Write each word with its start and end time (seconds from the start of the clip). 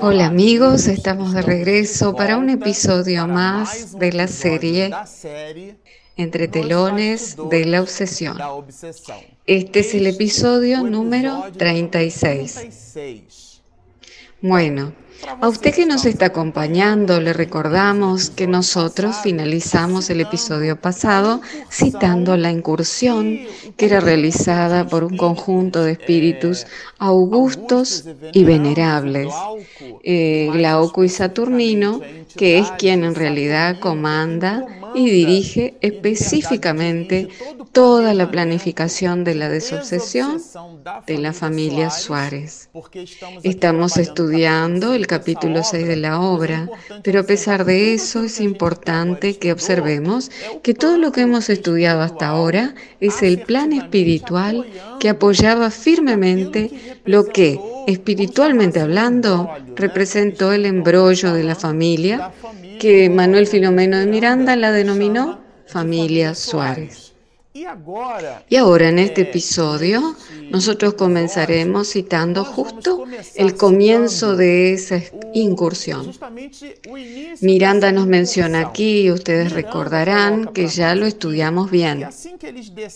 Hola 0.00 0.26
amigos, 0.26 0.86
estamos 0.86 1.32
de 1.32 1.42
regreso 1.42 2.14
para 2.14 2.36
un 2.36 2.50
episodio 2.50 3.26
más 3.26 3.98
de 3.98 4.12
la 4.12 4.28
serie 4.28 4.92
Entre 6.16 6.46
telones 6.46 7.36
de 7.50 7.64
la 7.64 7.82
obsesión. 7.82 8.38
Este 9.46 9.80
es 9.80 9.94
el 9.94 10.06
episodio 10.06 10.84
número 10.84 11.46
36. 11.56 13.60
Bueno, 14.40 14.92
a 15.40 15.48
usted 15.48 15.74
que 15.74 15.86
nos 15.86 16.04
está 16.04 16.26
acompañando, 16.26 17.20
le 17.20 17.32
recordamos 17.32 18.30
que 18.30 18.46
nosotros 18.46 19.16
finalizamos 19.22 20.10
el 20.10 20.20
episodio 20.20 20.80
pasado 20.80 21.40
citando 21.70 22.36
la 22.36 22.50
incursión 22.50 23.40
que 23.76 23.86
era 23.86 24.00
realizada 24.00 24.86
por 24.86 25.04
un 25.04 25.16
conjunto 25.16 25.82
de 25.82 25.92
espíritus 25.92 26.66
augustos 26.98 28.04
y 28.32 28.44
venerables, 28.44 29.32
eh, 30.02 30.50
Glauco 30.52 31.04
y 31.04 31.08
Saturnino, 31.08 32.00
que 32.36 32.58
es 32.58 32.70
quien 32.72 33.04
en 33.04 33.14
realidad 33.14 33.80
comanda 33.80 34.64
y 34.98 35.10
dirige 35.10 35.76
específicamente 35.80 37.28
toda 37.70 38.14
la 38.14 38.30
planificación 38.30 39.22
de 39.22 39.36
la 39.36 39.48
desobsesión 39.48 40.42
de 41.06 41.18
la 41.18 41.32
familia 41.32 41.90
Suárez. 41.90 42.68
Estamos 43.44 43.96
estudiando 43.96 44.94
el 44.94 45.06
capítulo 45.06 45.62
6 45.62 45.86
de 45.86 45.96
la 45.96 46.20
obra, 46.20 46.68
pero 47.04 47.20
a 47.20 47.22
pesar 47.22 47.64
de 47.64 47.94
eso 47.94 48.24
es 48.24 48.40
importante 48.40 49.38
que 49.38 49.52
observemos 49.52 50.32
que 50.64 50.74
todo 50.74 50.98
lo 50.98 51.12
que 51.12 51.20
hemos 51.20 51.48
estudiado 51.48 52.02
hasta 52.02 52.26
ahora 52.26 52.74
es 52.98 53.22
el 53.22 53.42
plan 53.42 53.72
espiritual 53.72 54.66
que 54.98 55.10
apoyaba 55.10 55.70
firmemente 55.70 56.98
lo 57.04 57.26
que, 57.26 57.60
espiritualmente 57.86 58.80
hablando, 58.80 59.48
representó 59.76 60.52
el 60.52 60.66
embrollo 60.66 61.32
de 61.32 61.44
la 61.44 61.54
familia 61.54 62.32
que 62.78 63.10
Manuel 63.10 63.46
Filomeno 63.46 63.98
de 63.98 64.06
Miranda 64.06 64.56
la 64.56 64.72
denominó 64.72 65.40
familia 65.66 66.34
Suárez. 66.34 67.07
Y 68.48 68.56
ahora 68.56 68.88
en 68.88 68.98
este 68.98 69.22
episodio 69.22 70.16
nosotros 70.50 70.94
comenzaremos 70.94 71.88
citando 71.88 72.44
justo 72.44 73.04
el 73.34 73.56
comienzo 73.56 74.36
de 74.36 74.72
esa 74.72 75.00
incursión. 75.34 76.12
Miranda 77.40 77.92
nos 77.92 78.06
menciona 78.06 78.60
aquí, 78.60 79.10
ustedes 79.10 79.52
recordarán 79.52 80.48
que 80.54 80.68
ya 80.68 80.94
lo 80.94 81.06
estudiamos 81.06 81.70
bien, 81.70 82.06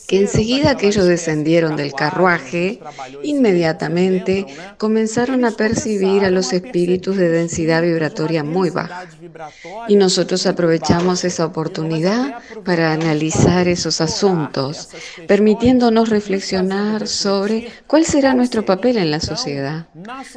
que 0.07 0.19
enseguida 0.19 0.77
que 0.77 0.89
ellos 0.89 1.07
descendieron 1.07 1.77
del 1.77 1.93
carruaje, 1.93 2.81
inmediatamente 3.23 4.47
comenzaron 4.79 5.45
a 5.45 5.51
percibir 5.53 6.25
a 6.25 6.31
los 6.31 6.53
espíritus 6.53 7.17
de 7.17 7.29
densidad 7.29 7.83
vibratoria 7.83 8.45
muy 8.45 8.71
baja. 8.71 9.07
Y 9.89 9.97
nosotros 9.97 10.47
aprovechamos 10.47 11.25
esa 11.25 11.47
oportunidad 11.47 12.39
para 12.65 12.93
analizar 12.93 13.69
esos 13.69 14.01
asuntos, 14.01 14.52
permitiéndonos 15.27 16.09
reflexionar 16.09 17.09
sobre 17.09 17.69
cuál 17.87 18.05
será 18.05 18.35
nuestro 18.35 18.65
papel 18.65 18.99
en 18.99 19.11
la 19.11 19.21
sociedad, 19.21 19.87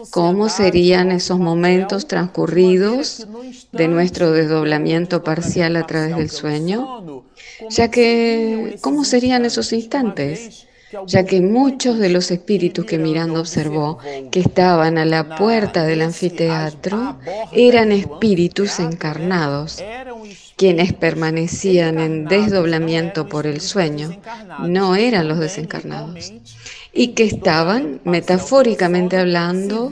cómo 0.09 0.49
serían 0.49 1.11
esos 1.11 1.39
momentos 1.39 2.07
transcurridos 2.07 3.27
de 3.72 3.88
nuestro 3.88 4.31
desdoblamiento 4.31 5.23
parcial 5.23 5.75
a 5.75 5.85
través 5.85 6.16
del 6.16 6.30
sueño, 6.30 7.23
ya 7.69 7.89
que 7.89 8.77
cómo 8.81 9.03
serían 9.03 9.45
esos 9.45 9.73
instantes 9.73 10.66
ya 11.07 11.25
que 11.25 11.41
muchos 11.41 12.00
de 12.00 12.09
los 12.09 12.31
espíritus 12.31 12.85
que 12.85 12.97
Miranda 12.97 13.39
observó 13.39 13.97
que 14.31 14.39
estaban 14.39 14.97
a 14.97 15.06
la 15.06 15.35
puerta 15.35 15.84
del 15.84 16.01
anfiteatro 16.01 17.18
eran 17.51 17.91
espíritus 17.91 18.79
encarnados, 18.79 19.84
quienes 20.55 20.93
permanecían 20.93 21.99
en 21.99 22.25
desdoblamiento 22.25 23.27
por 23.27 23.45
el 23.45 23.59
sueño, 23.61 24.17
no 24.59 24.95
eran 24.95 25.27
los 25.27 25.39
desencarnados, 25.39 26.33
y 26.93 27.09
que 27.09 27.25
estaban, 27.25 27.99
metafóricamente 28.05 29.17
hablando, 29.17 29.91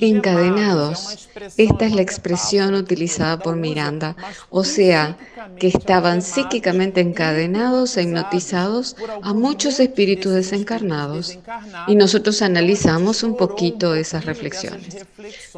encadenados. 0.00 1.28
Esta 1.56 1.86
es 1.86 1.94
la 1.94 2.02
expresión 2.02 2.74
utilizada 2.74 3.38
por 3.38 3.56
Miranda, 3.56 4.16
o 4.50 4.64
sea, 4.64 5.16
que 5.58 5.68
estaban 5.68 6.20
psíquicamente 6.20 7.00
encadenados 7.00 7.96
e 7.96 8.02
hipnotizados 8.02 8.96
a 9.22 9.32
muchos 9.32 9.80
espíritus 9.80 10.34
desencarnados. 10.34 11.38
Y 11.86 11.94
nosotros 11.94 12.42
analizamos 12.42 13.22
un 13.22 13.36
poquito 13.36 13.94
esas 13.94 14.26
reflexiones. 14.26 15.06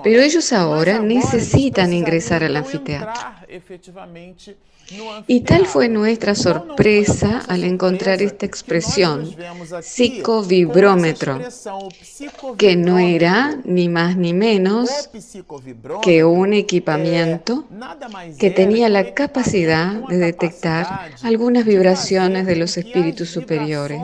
Pero 0.02 0.22
ellos 0.22 0.52
ahora 0.52 1.00
necesitan 1.00 1.92
ingresar 1.92 2.44
al 2.44 2.56
anfiteatro. 2.56 3.12
Y 5.26 5.40
tal 5.40 5.66
fue 5.66 5.88
nuestra 5.88 6.34
sorpresa 6.34 7.42
al 7.48 7.64
encontrar 7.64 8.20
esta 8.20 8.44
expresión, 8.44 9.34
psicovibrómetro, 9.80 11.38
que 12.58 12.76
no 12.76 12.98
era 12.98 13.56
ni 13.64 13.88
más 13.88 14.16
ni 14.16 14.34
menos 14.34 15.10
que 16.02 16.24
un 16.24 16.52
equipamiento 16.52 17.64
que 18.38 18.50
tenía 18.50 18.88
la 18.88 19.14
capacidad 19.14 19.94
de 20.08 20.18
detectar 20.18 21.12
algunas 21.22 21.64
vibraciones 21.64 22.46
de 22.46 22.56
los 22.56 22.76
espíritus 22.76 23.30
superiores. 23.30 24.00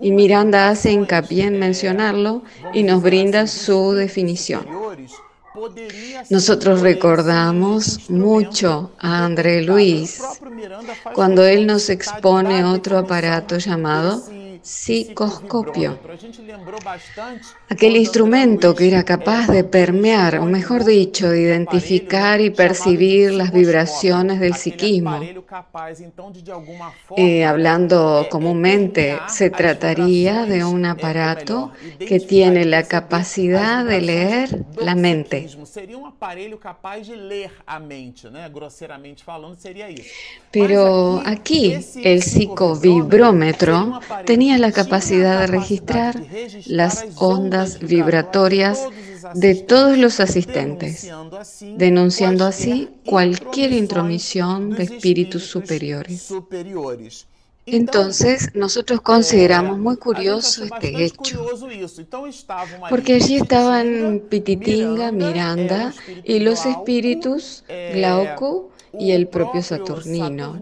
Y 0.00 0.12
Miranda 0.12 0.70
hace 0.70 0.92
hincapié 0.92 1.44
en 1.44 1.58
mencionarlo 1.58 2.42
y 2.72 2.84
nos 2.84 3.02
brinda 3.02 3.46
su 3.46 3.92
definición. 3.92 4.66
Nosotros 6.30 6.80
recordamos 6.80 8.08
mucho 8.08 8.92
a 8.98 9.24
André 9.24 9.62
Luis 9.62 10.22
cuando 11.14 11.44
él 11.44 11.66
nos 11.66 11.90
expone 11.90 12.64
otro 12.64 12.98
aparato 12.98 13.58
llamado 13.58 14.22
psicoscopio. 14.62 15.98
Aquel 17.68 17.96
instrumento 17.96 18.74
que 18.74 18.88
era 18.88 19.04
capaz 19.04 19.48
de 19.48 19.64
permear, 19.64 20.38
o 20.38 20.44
mejor 20.44 20.84
dicho, 20.84 21.28
de 21.28 21.40
identificar 21.42 22.40
y 22.40 22.50
percibir 22.50 23.32
las 23.32 23.52
vibraciones 23.52 24.40
del 24.40 24.54
psiquismo. 24.54 25.20
Eh, 27.16 27.44
hablando 27.44 28.26
comúnmente, 28.30 29.18
se 29.28 29.50
trataría 29.50 30.46
de 30.46 30.64
un 30.64 30.84
aparato 30.84 31.72
que 31.98 32.20
tiene 32.20 32.64
la 32.64 32.82
capacidad 32.84 33.84
de 33.84 34.00
leer 34.00 34.64
la 34.78 34.94
mente. 34.94 35.48
Pero 40.50 41.22
aquí 41.24 41.78
el 42.02 42.22
psicovibrómetro 42.22 44.00
tenía 44.26 44.49
la 44.58 44.72
capacidad 44.72 45.40
de 45.40 45.46
registrar 45.46 46.22
las 46.66 47.06
ondas 47.16 47.80
vibratorias 47.80 48.86
de 49.34 49.54
todos 49.54 49.98
los 49.98 50.20
asistentes, 50.20 51.10
denunciando 51.76 52.46
así 52.46 52.88
cualquier 53.04 53.72
intromisión 53.72 54.70
de 54.70 54.84
espíritus 54.84 55.44
superiores. 55.44 56.32
Entonces, 57.66 58.50
nosotros 58.54 59.00
consideramos 59.00 59.78
muy 59.78 59.96
curioso 59.96 60.64
este 60.64 61.04
hecho, 61.04 61.46
porque 62.88 63.14
allí 63.14 63.36
estaban 63.36 64.22
Pititinga, 64.28 65.12
Miranda 65.12 65.92
y 66.24 66.40
los 66.40 66.66
espíritus 66.66 67.64
Glauco 67.92 68.70
y 68.98 69.12
el 69.12 69.28
propio 69.28 69.62
Saturnino. 69.62 70.60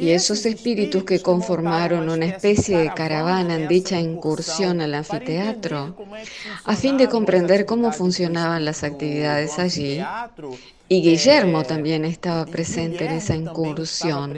Y 0.00 0.10
esos 0.10 0.46
espíritus 0.46 1.04
que 1.04 1.20
conformaron 1.20 2.08
una 2.08 2.26
especie 2.26 2.78
de 2.78 2.92
caravana 2.94 3.56
en 3.56 3.68
dicha 3.68 3.98
incursión 4.00 4.80
al 4.80 4.94
anfiteatro, 4.94 5.96
a 6.64 6.76
fin 6.76 6.96
de 6.96 7.08
comprender 7.08 7.66
cómo 7.66 7.92
funcionaban 7.92 8.64
las 8.64 8.84
actividades 8.84 9.58
allí, 9.58 10.00
y 10.88 11.02
Guillermo 11.02 11.64
también 11.64 12.04
estaba 12.04 12.46
presente 12.46 13.04
en 13.04 13.12
esa 13.12 13.34
incursión, 13.36 14.34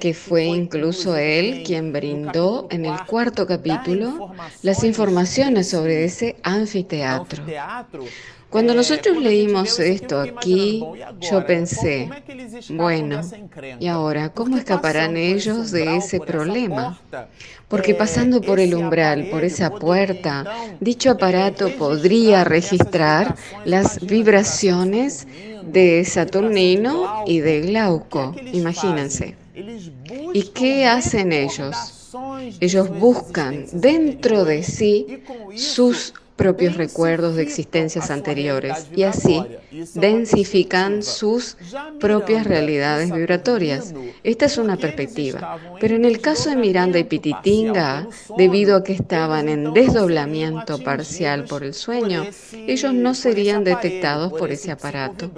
que 0.00 0.14
fue 0.14 0.44
incluso 0.44 1.16
él 1.16 1.64
quien 1.64 1.92
brindó 1.92 2.68
en 2.70 2.86
el 2.86 3.04
cuarto 3.06 3.46
capítulo 3.46 4.32
las 4.62 4.84
informaciones 4.84 5.68
sobre 5.68 6.04
ese 6.04 6.36
anfiteatro. 6.42 7.42
Cuando 8.48 8.74
nosotros 8.74 9.16
leímos 9.16 9.78
esto 9.80 10.20
aquí, 10.20 10.82
yo 11.20 11.44
pensé, 11.44 12.08
bueno, 12.70 13.20
¿y 13.80 13.88
ahora 13.88 14.28
cómo 14.28 14.56
escaparán 14.56 15.16
ellos 15.16 15.72
de 15.72 15.96
ese 15.96 16.20
problema? 16.20 16.98
Porque 17.68 17.94
pasando 17.96 18.40
por 18.40 18.60
el 18.60 18.74
umbral, 18.74 19.28
por 19.30 19.42
esa 19.42 19.70
puerta, 19.70 20.44
dicho 20.78 21.10
aparato 21.10 21.70
podría 21.76 22.44
registrar 22.44 23.34
las 23.64 24.04
vibraciones 24.04 25.26
de 25.62 26.04
Saturnino 26.04 27.24
y 27.26 27.40
de 27.40 27.62
Glauco, 27.62 28.34
imagínense. 28.52 29.36
¿Y 30.32 30.42
qué 30.54 30.86
hacen 30.86 31.32
ellos? 31.32 31.76
Ellos 32.60 32.88
buscan 32.98 33.66
dentro 33.72 34.44
de 34.44 34.62
sí 34.62 35.22
sus 35.56 36.14
propios 36.36 36.76
recuerdos 36.76 37.36
de 37.36 37.42
existencias 37.42 38.10
anteriores 38.10 38.88
y 38.94 39.04
así 39.04 39.42
densifican 39.94 41.02
sus 41.02 41.56
propias 41.98 42.46
realidades 42.46 43.10
vibratorias. 43.10 43.94
Esta 44.22 44.44
es 44.44 44.58
una 44.58 44.76
perspectiva. 44.76 45.58
Pero 45.80 45.96
en 45.96 46.04
el 46.04 46.20
caso 46.20 46.50
de 46.50 46.56
Miranda 46.56 46.98
y 46.98 47.04
Pititinga, 47.04 48.06
debido 48.36 48.76
a 48.76 48.84
que 48.84 48.92
estaban 48.92 49.48
en 49.48 49.72
desdoblamiento 49.72 50.78
parcial 50.82 51.44
por 51.44 51.64
el 51.64 51.74
sueño, 51.74 52.26
ellos 52.52 52.92
no 52.92 53.14
serían 53.14 53.64
detectados 53.64 54.32
por 54.32 54.50
ese 54.50 54.70
aparato, 54.70 55.30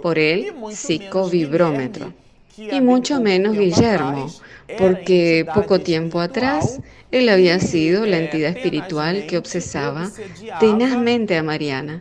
por 0.00 0.18
el 0.18 0.54
psicovibrómetro 0.72 2.23
y 2.56 2.80
mucho 2.80 3.20
menos 3.20 3.56
Guillermo, 3.56 4.30
porque 4.78 5.46
poco 5.54 5.80
tiempo 5.80 6.20
atrás 6.20 6.80
él 7.14 7.28
había 7.28 7.60
sido 7.60 8.06
la 8.06 8.18
entidad 8.18 8.50
espiritual 8.56 9.26
que 9.28 9.38
obsesaba 9.38 10.10
tenazmente 10.58 11.36
a 11.36 11.44
Mariana. 11.44 12.00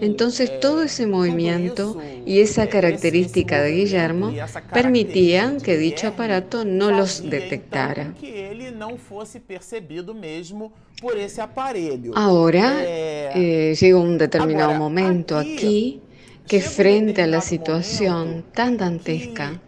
Entonces 0.00 0.60
todo 0.60 0.84
ese 0.84 1.08
movimiento 1.08 2.00
y 2.24 2.38
esa 2.38 2.68
característica 2.68 3.60
de 3.60 3.72
Guillermo 3.72 4.32
permitían 4.72 5.60
que 5.60 5.76
dicho 5.76 6.06
aparato 6.06 6.64
no 6.64 6.92
los 6.92 7.28
detectara. 7.28 8.14
Ahora 12.14 12.76
eh, 12.80 13.76
llega 13.78 13.98
un 13.98 14.18
determinado 14.18 14.74
momento 14.74 15.36
aquí 15.36 16.00
que 16.46 16.60
frente 16.60 17.22
a 17.22 17.26
la 17.26 17.40
situación 17.40 18.44
tan 18.52 18.76
dantesca, 18.76 19.60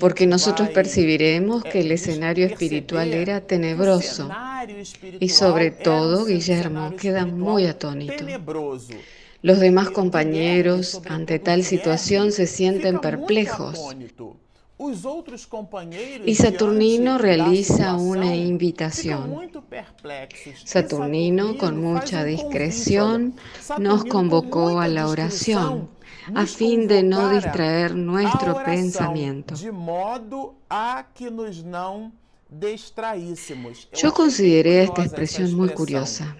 porque 0.00 0.26
nosotros 0.26 0.70
percibiremos 0.70 1.62
que 1.64 1.80
el 1.80 1.92
escenario 1.92 2.46
espiritual 2.46 3.12
era 3.14 3.40
tenebroso 3.40 4.28
y 5.20 5.28
sobre 5.28 5.70
todo 5.70 6.24
Guillermo 6.24 6.96
queda 6.96 7.26
muy 7.26 7.66
atónito. 7.66 8.24
Los 9.40 9.60
demás 9.60 9.90
compañeros 9.90 11.00
ante 11.08 11.38
tal 11.38 11.62
situación 11.62 12.32
se 12.32 12.48
sienten 12.48 12.98
perplejos. 12.98 13.94
Y 16.24 16.34
Saturnino 16.36 17.18
realiza 17.18 17.94
una 17.94 18.34
invitación. 18.36 19.50
Saturnino, 20.64 21.58
con 21.58 21.80
mucha 21.82 22.24
discreción, 22.24 23.34
nos 23.78 24.04
convocó 24.04 24.80
a 24.80 24.86
la 24.86 25.08
oración 25.08 25.88
a 26.34 26.46
fin 26.46 26.86
de 26.86 27.02
no 27.02 27.28
distraer 27.30 27.94
nuestro 27.96 28.62
pensamiento. 28.64 29.54
Yo 33.92 34.12
consideré 34.14 34.84
esta 34.84 35.04
expresión 35.04 35.54
muy 35.54 35.68
curiosa 35.68 36.34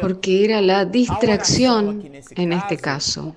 porque 0.00 0.44
era 0.44 0.60
la 0.60 0.84
distracción 0.84 2.02
en 2.30 2.52
este 2.52 2.76
caso. 2.76 3.36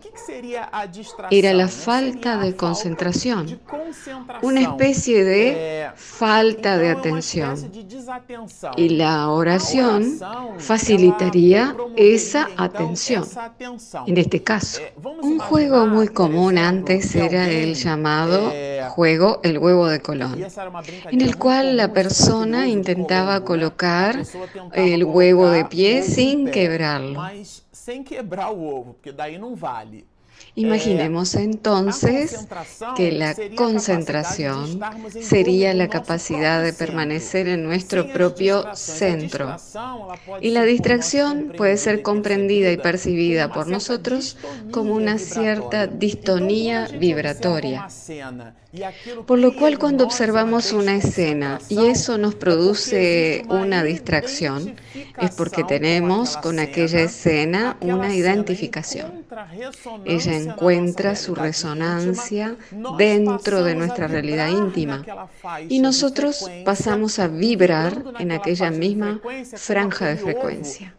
Era 1.30 1.54
la 1.54 1.68
falta 1.68 2.38
de 2.38 2.56
concentración, 2.56 3.60
una 4.42 4.62
especie 4.62 5.24
de 5.24 5.90
falta 5.96 6.78
de 6.78 6.90
atención. 6.90 7.72
Y 8.78 8.90
la 8.90 9.30
oración 9.30 10.18
facilitaría 10.58 11.76
esa 11.96 12.50
atención. 12.58 13.24
En 14.08 14.18
este 14.18 14.42
caso, 14.42 14.82
un 15.22 15.38
juego 15.38 15.86
muy 15.86 16.08
común 16.08 16.58
antes 16.58 17.16
era 17.16 17.48
el 17.48 17.76
llamado 17.76 18.52
juego 18.90 19.40
el 19.44 19.58
huevo 19.58 19.88
de 19.88 20.02
Colón, 20.02 20.38
en 21.12 21.22
el 21.22 21.38
cual 21.38 21.78
la 21.78 21.94
persona 21.94 22.68
intentaba 22.68 23.44
colocar 23.44 24.22
el 24.74 25.04
huevo 25.04 25.50
de 25.50 25.66
pies 25.66 26.14
sin 26.14 26.50
quebrarlo. 26.50 27.22
Imaginemos 30.58 31.36
entonces 31.36 32.48
que 32.96 33.12
la 33.12 33.36
concentración 33.56 34.80
sería 35.22 35.72
la 35.76 35.88
capacidad 35.88 36.64
de 36.64 36.74
permanecer 36.74 37.48
en 37.48 37.64
nuestro 37.64 38.12
propio 38.12 38.66
centro. 38.74 39.56
Y 40.42 40.50
la 40.50 40.64
distracción 40.64 41.54
puede 41.56 41.78
ser 41.78 42.02
comprendida 42.02 42.72
y 42.72 42.78
percibida 42.78 43.54
por 43.54 43.68
nosotros 43.68 44.36
como 44.72 44.96
una 44.96 45.20
cierta 45.20 45.86
distonía 45.86 46.88
vibratoria. 46.88 47.88
Por 49.26 49.40
lo 49.40 49.56
cual 49.56 49.80
cuando 49.80 50.04
observamos 50.04 50.72
una 50.72 50.96
escena 50.96 51.60
y 51.70 51.86
eso 51.86 52.18
nos 52.18 52.36
produce 52.36 53.46
una 53.50 53.84
distracción, 53.84 54.76
es 55.22 55.32
porque 55.32 55.64
tenemos 55.64 56.36
con 56.38 56.60
aquella 56.60 57.02
escena 57.02 57.78
una 57.82 58.14
identificación. 58.14 59.26
Ella 60.06 60.47
encuentra 60.50 61.16
su 61.16 61.36
resonancia 61.36 62.56
dentro 62.98 63.64
de 63.64 63.76
nuestra 63.76 64.08
realidad 64.08 64.50
íntima 64.50 65.06
y 65.70 65.80
nosotros 65.80 66.50
pasamos 66.66 67.20
a 67.20 67.28
vibrar 67.28 68.04
en 68.20 68.32
aquella 68.32 68.72
misma 68.72 69.22
franja 69.56 70.08
de 70.08 70.18
frecuencia. 70.18 70.96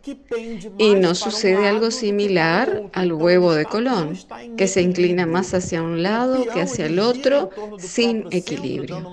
Y 0.78 0.94
nos 0.94 1.18
sucede 1.18 1.68
algo 1.68 1.90
similar 1.90 2.84
al 2.92 3.12
huevo 3.12 3.54
de 3.54 3.64
Colón, 3.64 4.18
que 4.56 4.68
se 4.68 4.82
inclina 4.82 5.26
más 5.26 5.54
hacia 5.54 5.82
un 5.82 6.02
lado 6.02 6.44
que 6.52 6.62
hacia 6.62 6.86
el 6.86 6.98
otro 6.98 7.50
sin 7.78 8.26
equilibrio. 8.30 9.12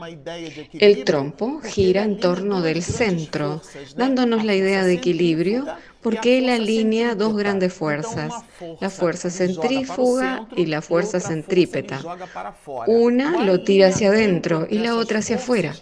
El 0.74 1.04
trompo 1.04 1.62
gira 1.62 2.04
en 2.04 2.20
torno 2.20 2.62
del 2.62 2.82
centro, 2.82 3.62
dándonos 3.96 4.44
la 4.44 4.56
idea 4.56 4.84
de 4.84 4.94
equilibrio 4.94 5.66
porque 6.06 6.38
él 6.38 6.50
alinea 6.50 7.16
dos 7.16 7.36
grandes 7.36 7.74
fuerzas, 7.74 8.32
la 8.80 8.92
fuerza 8.92 9.32
centrífuga 9.32 10.48
y 10.56 10.68
la 10.68 10.84
fuerza 10.84 11.20
centrípeta. 11.20 12.00
Una 12.86 13.44
lo 13.44 13.64
tira 13.64 13.88
hacia 13.88 14.10
adentro 14.10 14.68
y 14.70 14.78
la 14.78 14.98
otra 14.98 15.18
hacia 15.18 15.38
afuera 15.38 15.74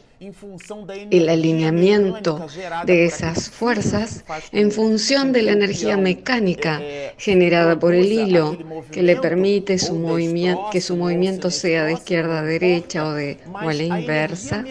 el 1.11 1.29
alineamiento 1.29 2.45
de 2.85 3.05
esas 3.05 3.49
fuerzas 3.49 4.23
en 4.51 4.71
función 4.71 5.31
de 5.31 5.41
la 5.43 5.51
energía 5.51 5.97
mecánica 5.97 6.81
generada 7.17 7.79
por 7.79 7.93
el 7.93 8.11
hilo 8.11 8.57
que 8.91 9.03
le 9.03 9.15
permite 9.17 9.77
su 9.77 9.95
movimiento, 9.95 10.69
que 10.71 10.81
su 10.81 10.95
movimiento 10.95 11.51
sea 11.51 11.85
de 11.85 11.93
izquierda 11.93 12.39
a 12.39 12.43
derecha 12.43 13.05
o 13.05 13.13
de 13.13 13.39
o 13.51 13.57
a 13.57 13.73
la 13.73 13.83
inversa. 13.83 14.63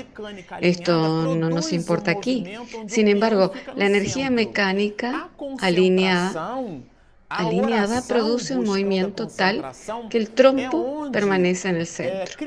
Esto 0.60 1.34
no 1.34 1.50
nos 1.50 1.72
importa 1.72 2.10
aquí. 2.10 2.44
Sin 2.86 3.08
embargo, 3.08 3.52
la 3.76 3.86
energía 3.86 4.30
mecánica 4.30 5.28
alineada 5.60 6.60
alineada 7.36 8.02
produce 8.02 8.54
un 8.54 8.64
movimiento 8.64 9.26
tal 9.26 9.64
que 10.10 10.18
el 10.18 10.30
trompo 10.30 11.08
permanece 11.12 11.68
en 11.68 11.76
el 11.76 11.86
centro. 11.86 12.38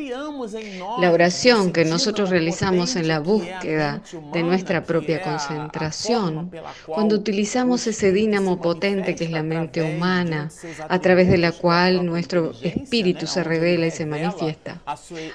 La 0.99 1.11
oración 1.11 1.71
que 1.71 1.85
nosotros 1.85 2.29
realizamos 2.29 2.95
en 2.95 3.07
la 3.07 3.19
búsqueda 3.19 4.01
de 4.33 4.43
nuestra 4.43 4.83
propia 4.83 5.21
concentración, 5.21 6.51
cuando 6.85 7.15
utilizamos 7.15 7.87
ese 7.87 8.11
dínamo 8.11 8.61
potente 8.61 9.15
que 9.15 9.25
es 9.25 9.31
la 9.31 9.43
mente 9.43 9.81
humana, 9.81 10.49
a 10.87 10.99
través 10.99 11.29
de 11.29 11.37
la 11.37 11.51
cual 11.51 12.05
nuestro 12.05 12.51
espíritu 12.61 13.27
se 13.27 13.43
revela 13.43 13.87
y 13.87 13.91
se 13.91 14.05
manifiesta, 14.05 14.81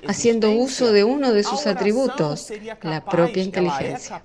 haciendo 0.07 0.51
uso 0.53 0.93
de 0.93 1.05
uno 1.05 1.33
de 1.33 1.43
sus 1.43 1.67
atributos, 1.67 2.53
la 2.83 3.05
propia 3.05 3.43
inteligencia. 3.43 4.23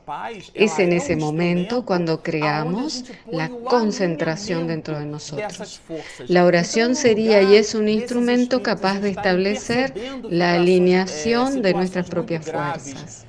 Es 0.54 0.80
en 0.80 0.94
ese 0.94 1.16
momento 1.16 1.86
cuando 1.86 2.22
creamos 2.22 3.06
la 3.32 3.50
concentración 3.50 4.68
dentro 4.68 5.00
de 5.00 5.06
nosotros 5.06 5.15
la 6.28 6.46
oración 6.46 6.96
sería 6.96 7.42
y 7.42 7.56
es 7.56 7.76
un 7.76 7.90
instrumento 7.90 8.62
capaz 8.62 9.00
de 9.00 9.10
establecer 9.12 9.94
la 10.30 10.54
alineación 10.54 11.62
de 11.62 11.74
nuestras 11.74 12.10
propias 12.10 12.46
fuerzas. 12.46 13.26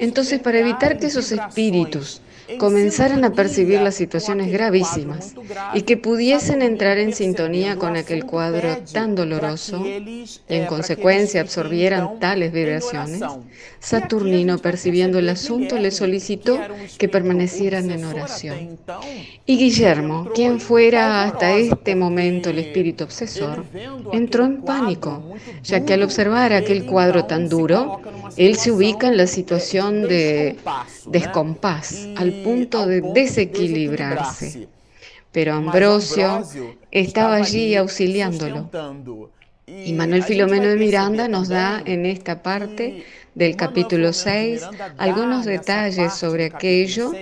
Entonces, 0.00 0.40
para 0.40 0.60
evitar 0.60 0.98
que 0.98 1.06
esos 1.06 1.32
espíritus 1.32 2.22
comenzaran 2.58 3.24
a 3.24 3.32
percibir 3.32 3.80
las 3.80 3.94
situaciones 3.94 4.50
gravísimas 4.50 5.34
y 5.74 5.82
que 5.82 5.96
pudiesen 5.96 6.62
entrar 6.62 6.98
en 6.98 7.14
sintonía 7.14 7.76
con 7.76 7.96
aquel 7.96 8.24
cuadro 8.24 8.78
tan 8.92 9.14
doloroso 9.14 9.84
y 9.86 10.26
en 10.48 10.66
consecuencia 10.66 11.40
absorbieran 11.40 12.18
tales 12.18 12.52
vibraciones, 12.52 13.22
Saturnino, 13.80 14.58
percibiendo 14.58 15.18
el 15.18 15.30
asunto, 15.30 15.78
le 15.78 15.90
solicitó 15.90 16.58
que 16.98 17.08
permanecieran 17.08 17.90
en 17.90 18.04
oración. 18.04 18.78
Y 19.46 19.56
Guillermo, 19.56 20.30
quien 20.34 20.60
fuera 20.60 21.24
hasta 21.24 21.56
este 21.56 21.96
momento 21.96 22.50
el 22.50 22.58
espíritu 22.58 23.04
obsesor, 23.04 23.64
entró 24.12 24.44
en 24.44 24.62
pánico, 24.62 25.34
ya 25.64 25.84
que 25.84 25.94
al 25.94 26.02
observar 26.02 26.52
aquel 26.52 26.84
cuadro 26.84 27.24
tan 27.24 27.48
duro, 27.48 28.00
él 28.36 28.56
se 28.56 28.70
ubica 28.70 29.08
en 29.08 29.16
la 29.16 29.26
situación 29.26 30.02
de 30.02 30.56
descompás, 31.06 32.06
al 32.16 32.32
punto 32.42 32.86
de 32.86 33.00
desequilibrarse. 33.00 34.68
Pero 35.32 35.54
Ambrosio 35.54 36.42
estaba 36.90 37.36
allí 37.36 37.76
auxiliándolo. 37.76 38.68
Y 39.70 39.92
Manuel 39.92 40.24
Filomeno 40.24 40.66
de 40.66 40.76
Miranda 40.76 41.28
nos 41.28 41.48
da 41.48 41.80
en 41.84 42.04
esta 42.04 42.42
parte 42.42 43.04
del 43.36 43.54
capítulo 43.54 44.12
6 44.12 44.62
algunos 44.98 45.44
detalles 45.44 46.12
sobre 46.14 46.46
aquello 46.46 47.12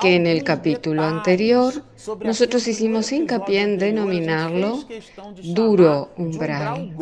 que 0.00 0.16
en 0.16 0.26
el 0.26 0.42
capítulo 0.42 1.04
anterior 1.04 1.84
nosotros 2.24 2.66
hicimos 2.66 3.12
hincapié 3.12 3.62
en 3.62 3.78
denominarlo 3.78 4.84
duro 5.42 6.10
umbral, 6.16 6.92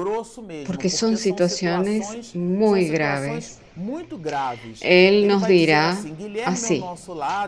porque 0.66 0.90
son 0.90 1.16
situaciones 1.16 2.34
muy 2.34 2.88
graves. 2.88 3.60
Él 4.82 5.26
nos 5.26 5.48
dirá 5.48 5.98
así, 6.46 6.82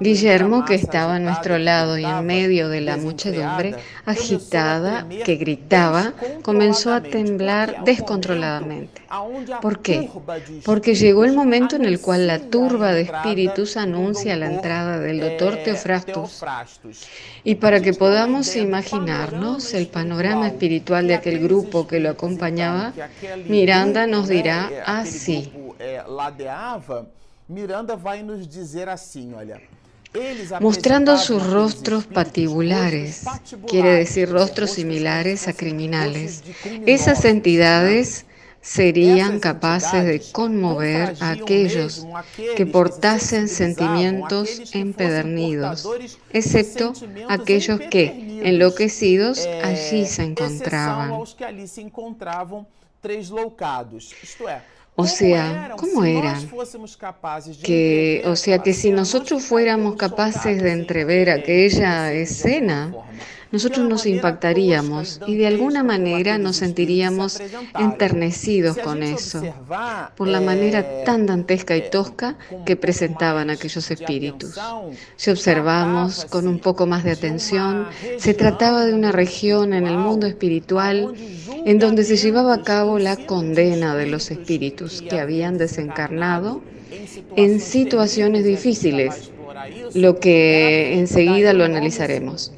Guillermo, 0.00 0.64
que 0.64 0.74
estaba 0.74 1.16
a 1.16 1.18
nuestro 1.20 1.56
lado 1.58 1.98
y 1.98 2.04
en 2.04 2.26
medio 2.26 2.68
de 2.68 2.80
la 2.80 2.96
muchedumbre, 2.96 3.76
agitada, 4.04 5.06
que 5.24 5.36
gritaba, 5.36 6.14
comenzó 6.42 6.92
a 6.92 7.00
temblar 7.00 7.84
descontroladamente. 7.84 9.02
¿Por 9.62 9.80
qué? 9.80 10.10
Porque 10.64 10.96
llegó 10.96 11.24
el 11.24 11.32
momento 11.32 11.76
en 11.76 11.84
el 11.84 12.00
cual 12.00 12.26
la 12.26 12.40
turba 12.40 12.92
de 12.92 13.02
espíritus 13.02 13.76
anuncia 13.76 14.36
la 14.36 14.50
entrada 14.50 14.98
del 14.98 15.20
doctor 15.20 15.58
Teofrastus. 15.64 16.42
Y 17.44 17.54
para 17.54 17.80
que 17.80 17.94
podamos 17.94 18.56
imaginarnos 18.56 19.74
el 19.74 19.86
panorama 19.86 20.48
espiritual 20.48 21.06
de 21.06 21.14
aquel 21.14 21.38
grupo 21.38 21.86
que 21.86 22.00
lo 22.00 22.10
acompañaba, 22.10 22.92
Miranda 23.46 24.08
nos 24.08 24.26
dirá 24.26 24.70
así 24.84 25.52
ladeava, 26.16 27.08
Miranda 27.48 27.94
vai 27.94 28.22
nos 28.22 28.48
dizer 28.48 28.88
assim, 28.88 29.34
olha. 29.34 29.60
Mostrando 30.60 31.16
sus 31.18 31.42
rostros 31.42 32.06
patibulares, 32.06 33.24
quiere 33.68 33.98
decir 33.98 34.30
rostros 34.30 34.70
similares 34.70 35.46
a 35.46 35.52
criminales. 35.52 36.42
Esas 36.86 37.22
entidades 37.26 38.24
serían 38.62 39.38
capaces 39.38 40.04
de 40.04 40.18
conmover 40.32 41.14
a 41.20 41.32
aquellos 41.32 42.06
que 42.56 42.64
portasen 42.64 43.46
sentimientos 43.46 44.74
empedernidos, 44.74 45.86
excepto 46.32 46.94
aquellos 47.28 47.78
que, 47.92 48.40
enloquecidos, 48.42 49.46
allí 49.62 50.06
se 50.06 50.22
encontraban. 50.22 51.12
O 54.98 55.06
sea, 55.06 55.72
¿cómo 55.76 56.04
eran? 56.04 56.48
Que, 57.62 58.22
o 58.24 58.34
sea, 58.34 58.60
que 58.60 58.72
si 58.72 58.90
nosotros 58.90 59.44
fuéramos 59.44 59.96
capaces 59.96 60.62
de 60.62 60.72
entrever 60.72 61.28
aquella 61.28 62.12
escena, 62.14 62.94
nosotros 63.52 63.88
nos 63.88 64.06
impactaríamos 64.06 65.20
y 65.26 65.36
de 65.36 65.46
alguna 65.46 65.82
manera 65.82 66.38
nos 66.38 66.56
sentiríamos 66.56 67.40
enternecidos 67.78 68.76
con 68.78 69.02
eso, 69.02 69.42
por 70.16 70.28
la 70.28 70.40
manera 70.40 71.04
tan 71.04 71.26
dantesca 71.26 71.76
y 71.76 71.88
tosca 71.90 72.36
que 72.64 72.76
presentaban 72.76 73.50
aquellos 73.50 73.90
espíritus. 73.90 74.58
Si 75.16 75.30
observamos 75.30 76.24
con 76.24 76.48
un 76.48 76.58
poco 76.58 76.86
más 76.86 77.04
de 77.04 77.12
atención, 77.12 77.86
se 78.18 78.34
trataba 78.34 78.84
de 78.84 78.94
una 78.94 79.12
región 79.12 79.72
en 79.72 79.86
el 79.86 79.96
mundo 79.96 80.26
espiritual 80.26 81.14
en 81.64 81.78
donde 81.78 82.04
se 82.04 82.16
llevaba 82.16 82.54
a 82.54 82.62
cabo 82.62 82.98
la 82.98 83.16
condena 83.16 83.96
de 83.96 84.06
los 84.06 84.30
espíritus 84.30 85.02
que 85.02 85.20
habían 85.20 85.58
desencarnado 85.58 86.62
en 87.36 87.60
situaciones 87.60 88.44
difíciles, 88.44 89.30
lo 89.94 90.18
que 90.20 90.98
enseguida 90.98 91.52
lo 91.52 91.64
analizaremos. 91.64 92.52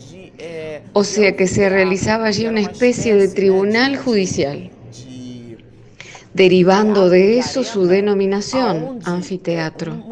O 0.92 1.04
sea 1.04 1.36
que 1.36 1.46
se 1.46 1.68
realizaba 1.68 2.26
allí 2.26 2.46
una 2.46 2.60
especie 2.60 3.14
de 3.16 3.28
tribunal 3.28 3.96
judicial 3.96 4.70
derivando 6.34 7.08
de 7.08 7.38
eso 7.38 7.64
su 7.64 7.86
denominación, 7.86 9.00
anfiteatro, 9.04 10.04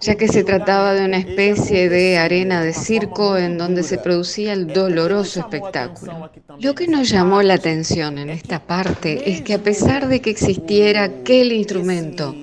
ya 0.00 0.14
que 0.16 0.28
se 0.28 0.44
trataba 0.44 0.94
de 0.94 1.04
una 1.04 1.18
especie 1.18 1.88
de 1.88 2.18
arena 2.18 2.62
de 2.62 2.72
circo 2.72 3.36
en 3.36 3.58
donde 3.58 3.82
se 3.82 3.98
producía 3.98 4.52
el 4.52 4.68
doloroso 4.68 5.40
espectáculo. 5.40 6.30
Lo 6.60 6.74
que 6.74 6.86
nos 6.86 7.08
llamó 7.08 7.42
la 7.42 7.54
atención 7.54 8.18
en 8.18 8.30
esta 8.30 8.60
parte 8.60 9.30
es 9.30 9.42
que 9.42 9.54
a 9.54 9.62
pesar 9.62 10.08
de 10.08 10.20
que 10.20 10.30
existiera 10.30 11.04
aquel 11.04 11.52
instrumento 11.52 12.34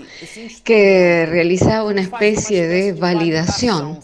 que 0.63 1.25
realizaba 1.29 1.89
una 1.89 2.01
especie 2.01 2.67
de 2.67 2.93
validación 2.93 3.99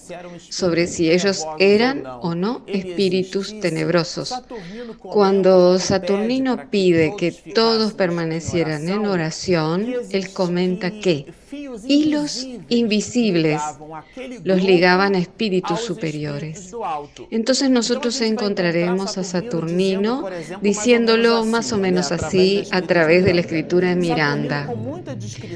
sobre 0.50 0.88
si 0.88 1.12
ellos 1.12 1.46
eran 1.60 2.04
o 2.22 2.36
no 2.36 2.64
espíritus 2.68 3.60
tenebrosos, 3.60 4.34
cuando 5.02 5.80
Saturnino 5.80 6.70
pide 6.70 7.16
que 7.18 7.32
todos 7.32 7.94
permanecieran 7.94 8.75
en 8.84 9.06
oración, 9.06 9.96
él 10.10 10.34
comenta 10.34 10.92
que 10.92 11.26
hilos 11.88 12.48
invisibles 12.70 13.62
los 14.44 14.64
ligaban 14.64 15.16
a 15.16 15.20
espíritus 15.20 15.80
superiores. 15.82 16.72
Entonces 17.32 17.70
nosotros 17.70 18.20
encontraremos 18.22 19.18
a 19.18 19.24
Saturnino 19.24 20.26
diciéndolo 20.62 21.46
más 21.46 21.72
o 21.72 21.78
menos 21.78 22.12
así 22.12 22.64
a 22.72 22.82
través 22.82 23.26
de 23.26 23.34
la 23.34 23.42
escritura 23.42 23.90
de 23.90 23.96
Miranda. 23.96 24.74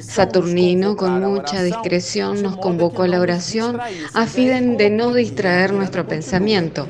Saturnino 0.02 0.96
con 0.96 1.22
mucha 1.22 1.64
discreción 1.64 2.42
nos 2.42 2.58
convocó 2.58 3.04
a 3.04 3.08
la 3.08 3.20
oración 3.20 3.80
a 4.14 4.26
fin 4.26 4.78
de 4.78 4.90
no 4.90 5.14
distraer 5.14 5.74
nuestro 5.74 6.08
pensamiento 6.08 6.88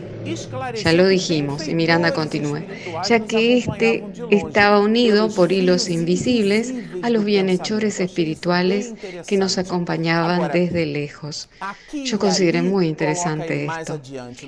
ya 0.83 0.93
lo 0.93 1.07
dijimos, 1.07 1.67
y 1.67 1.75
Miranda 1.75 2.13
continúa, 2.13 2.61
ya 3.07 3.19
que 3.21 3.57
éste 3.57 4.03
estaba 4.29 4.79
unido 4.79 5.29
por 5.29 5.51
hilos 5.51 5.89
invisibles 5.89 6.73
a 7.01 7.09
los 7.09 7.23
bienhechores 7.23 7.99
espirituales 7.99 8.93
que 9.27 9.37
nos 9.37 9.57
acompañaban 9.57 10.51
desde 10.51 10.85
lejos. 10.85 11.49
Yo 11.93 12.19
consideré 12.19 12.61
muy 12.61 12.87
interesante 12.87 13.65
esto. 13.65 13.99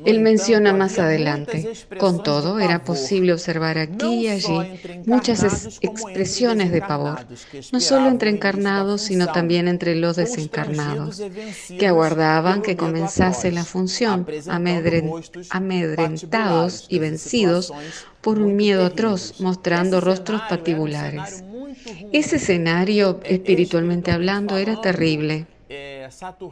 Él 0.06 0.20
menciona 0.20 0.74
más 0.74 1.00
adelante, 1.00 1.72
con 1.98 2.24
todo, 2.24 2.60
era 2.60 2.84
posible 2.84 3.34
observar 3.34 3.78
aquí 3.78 4.26
y 4.26 4.28
allí 4.28 4.80
muchas 5.06 5.80
expresiones 5.82 6.72
de 6.72 6.82
pavor, 6.82 7.26
no 7.72 7.80
solo 7.80 8.10
entre 8.10 8.30
encarnados, 8.30 9.02
sino 9.02 9.32
también 9.32 9.68
entre 9.68 9.96
los 9.96 10.16
desencarnados, 10.16 11.22
que 11.80 11.88
aguardaban 11.88 12.62
que 12.62 12.78
comenzase 12.78 13.52
la 13.52 13.66
función, 13.66 14.28
amedrentados 15.50 16.86
y 16.90 17.00
vencidos 17.00 17.74
por 18.22 18.40
un 18.40 18.56
miedo 18.56 18.86
atroz, 18.86 19.40
mostrando 19.40 20.00
rostros 20.00 20.42
patibulares. 20.48 21.44
Ese 22.12 22.36
escenario, 22.38 23.20
espiritualmente 23.24 24.12
hablando, 24.12 24.58
era 24.58 24.80
terrible. 24.82 25.46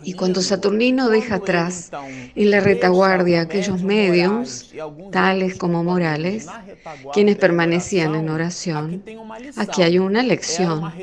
Y 0.03 0.13
cuando 0.13 0.41
Saturnino 0.41 1.09
deja 1.09 1.35
atrás 1.35 1.91
en 2.35 2.51
la 2.51 2.61
retaguardia 2.61 3.41
aquellos 3.41 3.81
mediums, 3.81 4.73
tales 5.11 5.55
como 5.55 5.83
Morales, 5.83 6.47
quienes 7.13 7.35
permanecían 7.35 8.15
en 8.15 8.29
oración, 8.29 9.03
aquí 9.57 9.83
hay 9.83 9.99
una 9.99 10.23
lección, 10.23 10.93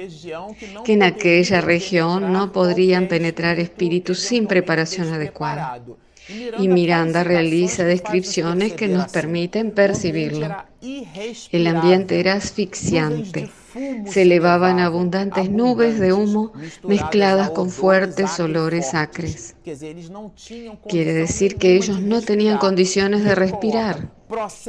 que 0.85 0.94
en 0.94 1.02
aquella 1.02 1.61
región 1.61 2.32
no 2.32 2.52
podrían 2.52 3.08
penetrar 3.08 3.61
espíritus 3.61 4.20
sin 4.20 4.46
preparación 4.46 5.12
adecuada. 5.12 5.82
Y 6.58 6.68
Miranda 6.68 7.23
realiza 7.23 7.85
descripciones 7.85 8.73
que 8.73 8.88
nos 8.88 9.12
permiten 9.12 9.70
percibirlo. 9.73 10.56
El 11.52 11.66
ambiente 11.66 12.18
era 12.18 12.35
asfixiante. 12.35 13.50
Se 14.06 14.23
elevaban 14.23 14.78
abundantes 14.78 15.50
nubes 15.50 15.99
de 15.99 16.12
humo 16.12 16.52
mezcladas 16.87 17.50
con 17.50 17.71
fuertes 17.71 18.38
olores 18.40 18.95
acres. 18.95 19.56
Quiere 20.88 21.12
decir 21.12 21.56
que 21.56 21.75
ellos 21.75 22.00
no 22.00 22.23
tenían 22.23 22.58
condiciones 22.58 23.25
de 23.25 23.35
respirar. 23.35 24.16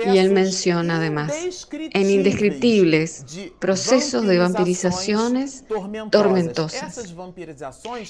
Y 0.06 0.20
él 0.20 0.32
menciona 0.32 0.98
además 0.98 1.34
en 1.72 2.10
indescriptibles 2.10 3.26
procesos 3.58 4.28
de 4.28 4.38
vampirizaciones 4.38 5.64
tormentosas. 6.12 7.16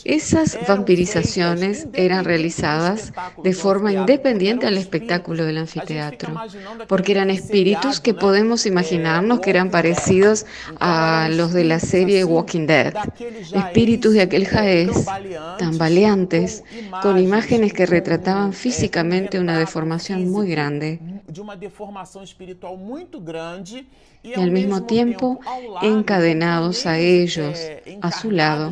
Esas 0.04 0.58
vampirizaciones 0.68 1.88
eran 1.94 2.26
realizadas 2.26 3.14
de 3.42 3.54
forma 3.54 3.94
independiente 3.94 4.68
al 4.68 4.78
espectáculo 4.78 5.46
del 5.46 5.60
anfiteatro, 5.60 6.34
porque 6.88 7.14
eran 7.14 7.30
espíritus 7.30 8.02
que 8.02 8.14
podemos 8.14 8.66
imaginarnos 8.66 9.40
que 9.40 9.52
eran 9.52 9.72
parecidos 9.72 10.46
a 10.80 11.30
los 11.32 11.54
de 11.54 11.64
la 11.64 11.80
serie 11.80 12.26
Walking 12.26 12.68
Dead, 12.68 12.94
espíritus 13.54 14.14
de 14.14 14.22
aquel 14.22 14.48
jaez, 14.48 15.06
tambaleantes, 15.58 16.64
con 17.02 17.20
imágenes 17.20 17.74
que 17.74 17.86
retrataban 17.86 18.54
físicamente 18.54 19.40
una 19.40 19.58
deformación 19.58 20.30
muy 20.30 20.50
grande. 20.50 21.00
y 24.24 24.34
al 24.34 24.52
mismo 24.52 24.84
tiempo 24.84 25.40
encadenados 25.82 26.86
a 26.86 27.00
ellos, 27.00 27.60
a 28.02 28.12
su 28.12 28.32
lado, 28.32 28.72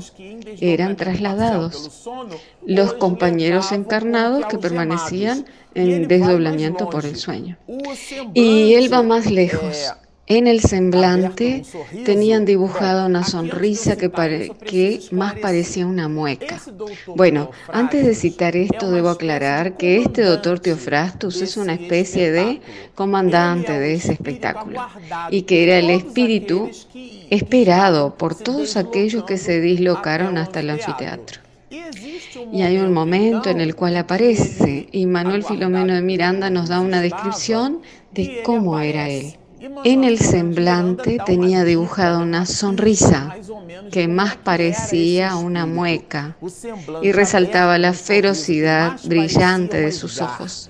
eran 0.59 0.95
trasladados. 0.95 2.09
los 2.65 2.93
compañeros 2.93 3.71
encarnados 3.71 4.45
que 4.47 4.57
permanecían 4.57 5.45
en 5.75 6.07
desdoblamiento 6.07 6.89
por 6.89 7.05
el 7.05 7.15
sueño. 7.15 7.57
Y 8.33 8.73
él 8.73 8.91
va 8.91 9.03
más 9.03 9.29
lejos 9.29 9.93
En 10.27 10.47
el 10.47 10.61
semblante 10.61 11.63
tenían 12.03 12.45
dibujada 12.45 13.05
una 13.05 13.23
sonrisa 13.23 13.95
que, 13.95 14.09
que, 14.65 15.01
más 15.11 15.35
parecía 15.35 15.85
una 15.85 16.07
mueca. 16.07 16.59
Bueno, 17.15 17.51
antes 17.71 18.03
de 18.03 18.15
citar 18.15 18.55
esto, 18.55 18.89
debo 18.89 19.09
aclarar 19.09 19.77
que 19.77 19.97
este 19.97 20.23
doctor 20.23 20.59
Teofrastus 20.59 21.43
es 21.43 21.57
una 21.57 21.75
especie 21.75 22.31
de 22.31 22.59
comandante 22.95 23.77
de 23.77 23.93
ese 23.93 24.13
espectáculo 24.13 24.81
y 25.29 25.43
que 25.43 25.63
era 25.63 25.77
el 25.77 25.91
espíritu 25.91 26.71
esperado 27.29 28.15
por 28.15 28.33
todos 28.33 28.77
aquellos 28.77 29.25
que 29.25 29.37
se 29.37 29.61
dislocaron 29.61 30.39
hasta 30.39 30.61
el 30.61 30.71
anfiteatro. 30.71 31.41
Y 32.51 32.63
hay 32.63 32.77
un 32.77 32.91
momento 32.93 33.51
en 33.51 33.61
el 33.61 33.75
cual 33.75 33.95
aparece 33.97 34.87
y 34.91 35.05
Manuel 35.05 35.43
Filomeno 35.43 35.93
de 35.93 36.01
Miranda 36.01 36.49
nos 36.49 36.69
da 36.69 36.79
una 36.79 37.01
descripción 37.01 37.83
de 38.11 38.41
cómo 38.43 38.79
era 38.79 39.07
él. 39.07 39.35
En 39.83 40.03
el 40.03 40.19
semblante 40.19 41.17
tenía 41.25 41.63
dibujada 41.63 42.19
una 42.19 42.45
sonrisa 42.45 43.35
que 43.91 44.07
más 44.07 44.35
parecía 44.35 45.35
una 45.35 45.65
mueca 45.65 46.35
y 47.01 47.11
resaltaba 47.11 47.77
la 47.77 47.93
ferocidad 47.93 48.99
brillante 49.05 49.81
de 49.81 49.91
sus 49.91 50.21
ojos, 50.21 50.69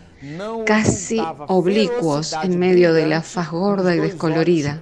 casi 0.65 1.21
oblicuos 1.47 2.35
en 2.41 2.57
medio 2.57 2.93
de 2.93 3.07
la 3.07 3.21
faz 3.21 3.51
gorda 3.51 3.95
y 3.95 3.99
descolorida, 3.99 4.79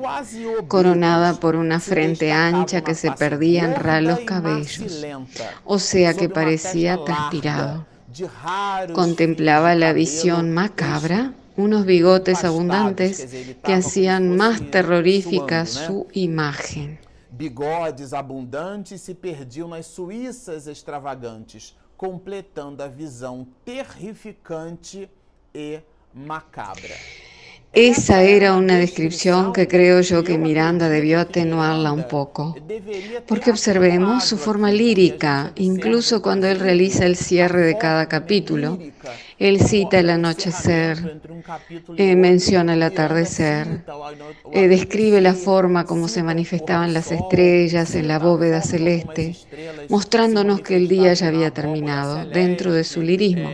coronada 0.67 1.39
por 1.39 1.55
una 1.55 1.79
frente 1.79 2.31
ancha 2.31 2.81
que 2.81 2.95
se 2.95 3.11
perdía 3.11 3.65
en 3.65 3.75
ralos 3.75 4.19
cabellos, 4.25 5.05
o 5.65 5.79
sea 5.79 6.13
que 6.13 6.29
parecía 6.29 6.99
transpirado. 7.03 7.85
Contemplaba 8.93 9.73
la 9.73 9.91
visión 9.91 10.51
macabra 10.51 11.33
unos 11.57 11.85
bigotes 11.85 12.43
abundantes 12.43 13.27
que 13.63 13.73
hacían 13.73 14.35
más 14.35 14.61
terrorífica 14.71 15.65
su 15.65 16.07
imagen. 16.13 16.99
Bigodes 17.31 18.13
abundantes 18.13 19.01
se 19.01 19.15
perdiam 19.15 19.67
nas 19.67 19.87
suíças 19.87 20.67
extravagantes, 20.67 21.75
completando 21.97 22.83
a 22.83 22.87
visão 22.87 23.47
terrificante 23.65 25.09
e 25.53 25.81
macabra. 26.13 26.95
Esa 27.73 28.21
era 28.21 28.53
una 28.53 28.77
descripción 28.77 29.51
que 29.51 29.67
creo 29.67 30.01
yo 30.01 30.23
que 30.23 30.37
Miranda 30.37 30.89
debió 30.89 31.19
atenuarla 31.19 31.91
un 31.91 32.07
poco, 32.07 32.55
porque 33.25 33.49
observemos 33.49 34.25
su 34.25 34.37
forma 34.37 34.71
lírica, 34.71 35.51
incluso 35.55 36.21
cuando 36.21 36.45
él 36.47 36.59
realiza 36.59 37.07
el 37.07 37.15
cierre 37.15 37.61
de 37.61 37.75
cada 37.79 38.07
capítulo. 38.07 38.77
Él 39.43 39.59
cita 39.59 39.99
el 39.99 40.09
anochecer, 40.09 41.19
eh, 41.97 42.15
menciona 42.15 42.75
el 42.75 42.83
atardecer, 42.83 43.83
eh, 44.53 44.69
describe 44.69 45.19
la 45.19 45.33
forma 45.33 45.83
como 45.83 46.07
se 46.07 46.23
manifestaban 46.23 46.93
las 46.93 47.11
estrellas 47.11 47.93
en 47.95 48.07
la 48.07 48.19
bóveda 48.19 48.61
celeste, 48.61 49.35
mostrándonos 49.89 50.61
que 50.61 50.77
el 50.77 50.87
día 50.87 51.13
ya 51.13 51.27
había 51.27 51.51
terminado 51.51 52.25
dentro 52.25 52.71
de 52.71 52.85
su 52.85 53.01
lirismo 53.01 53.49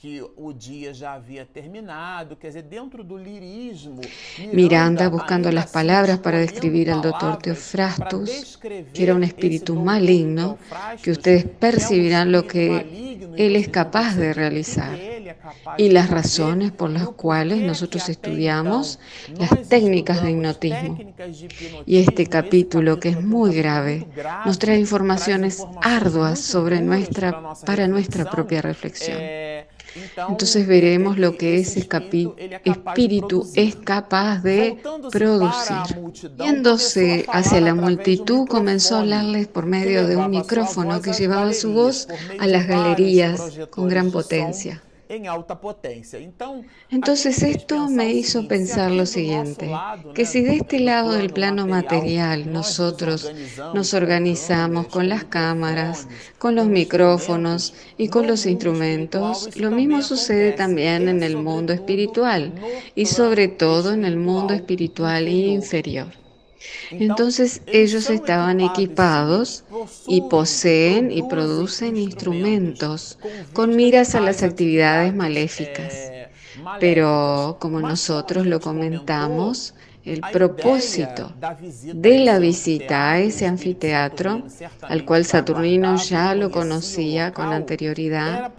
que 0.00 0.24
o 0.34 0.50
dia 0.50 0.94
já 0.94 1.12
havia 1.12 1.44
terminado, 1.44 2.34
quer 2.34 2.46
dizer, 2.46 2.62
dentro 2.62 3.04
do 3.04 3.18
lirismo. 3.18 4.00
Miranda, 4.50 5.10
buscando 5.10 5.52
las 5.52 5.70
palabras 5.70 6.18
para 6.20 6.38
describir 6.38 6.90
al 6.90 7.02
doctor 7.02 7.36
Teofrastus, 7.36 8.58
que 8.94 9.02
era 9.02 9.14
un 9.14 9.24
espíritu 9.24 9.74
maligno, 9.76 10.56
que 11.02 11.10
ustedes 11.10 11.44
percibirán 11.44 12.32
lo 12.32 12.46
que 12.46 13.26
él 13.36 13.56
es 13.56 13.68
capaz 13.68 14.16
de 14.16 14.32
realizar 14.32 14.98
y 15.76 15.90
las 15.90 16.08
razones 16.08 16.72
por 16.72 16.88
las 16.88 17.08
cuales 17.10 17.60
nosotros 17.60 18.08
estudiamos 18.08 18.98
las 19.38 19.68
técnicas 19.68 20.22
de 20.22 20.30
hipnotismo. 20.30 20.98
Y 21.84 21.98
este 21.98 22.26
capítulo, 22.26 22.98
que 22.98 23.10
es 23.10 23.22
muy 23.22 23.54
grave, 23.54 24.06
nos 24.46 24.58
trae 24.58 24.78
informaciones 24.78 25.62
arduas 25.82 26.40
sobre 26.40 26.80
nuestra, 26.80 27.54
para 27.66 27.86
nuestra 27.86 28.30
propia 28.30 28.62
reflexión. 28.62 29.18
Entonces 30.28 30.66
veremos 30.66 31.18
lo 31.18 31.36
que 31.36 31.58
ese 31.58 31.80
espíritu 32.64 33.46
es 33.54 33.76
capaz 33.76 34.42
de 34.42 34.78
producir. 35.10 35.76
Yéndose 36.38 37.24
hacia 37.28 37.60
la 37.60 37.74
multitud, 37.74 38.46
comenzó 38.46 38.96
a 38.96 39.00
hablarles 39.00 39.48
por 39.48 39.66
medio 39.66 40.06
de 40.06 40.16
un 40.16 40.30
micrófono 40.30 41.00
que 41.00 41.12
llevaba 41.12 41.52
su 41.52 41.72
voz 41.72 42.08
a 42.38 42.46
las 42.46 42.66
galerías 42.66 43.40
con 43.70 43.88
gran 43.88 44.10
potencia. 44.10 44.82
Entonces 46.88 47.42
esto 47.42 47.88
me 47.88 48.12
hizo 48.12 48.46
pensar 48.46 48.92
lo 48.92 49.06
siguiente, 49.06 49.68
que 50.14 50.24
si 50.24 50.40
de 50.42 50.54
este 50.58 50.78
lado 50.78 51.10
del 51.10 51.30
plano 51.32 51.66
material 51.66 52.52
nosotros 52.52 53.32
nos 53.74 53.92
organizamos 53.92 54.86
con 54.86 55.08
las 55.08 55.24
cámaras, 55.24 56.06
con 56.38 56.54
los 56.54 56.68
micrófonos 56.68 57.74
y 57.98 58.06
con 58.06 58.28
los 58.28 58.46
instrumentos, 58.46 59.56
lo 59.56 59.72
mismo 59.72 60.00
sucede 60.00 60.52
también 60.52 61.08
en 61.08 61.24
el 61.24 61.36
mundo 61.36 61.72
espiritual 61.72 62.52
y 62.94 63.06
sobre 63.06 63.48
todo 63.48 63.92
en 63.92 64.04
el 64.04 64.16
mundo 64.16 64.54
espiritual 64.54 65.26
inferior. 65.26 66.20
Entonces 66.98 67.62
ellos 67.66 68.10
estaban 68.10 68.60
equipados 68.60 69.64
y 70.06 70.22
poseen 70.22 71.10
y 71.10 71.22
producen 71.22 71.96
instrumentos 71.96 73.18
con 73.52 73.76
miras 73.76 74.14
a 74.14 74.20
las 74.20 74.42
actividades 74.42 75.14
maléficas. 75.14 76.12
Pero 76.78 77.58
como 77.60 77.82
nosotros 77.82 78.46
lo 78.46 78.60
comentamos, 78.60 79.74
el 80.04 80.20
propósito 80.32 81.32
de 81.92 82.18
la 82.20 82.38
visita 82.38 83.12
a 83.12 83.18
ese 83.18 83.46
anfiteatro, 83.46 84.42
al 84.82 85.04
cual 85.04 85.24
Saturnino 85.24 85.96
ya 85.96 86.34
lo 86.34 86.50
conocía 86.50 87.32
con 87.32 87.52
anterioridad, 87.52 88.52